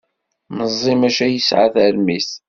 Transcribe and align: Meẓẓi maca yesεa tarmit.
Meẓẓi 0.57 0.93
maca 1.01 1.27
yesεa 1.29 1.67
tarmit. 1.73 2.29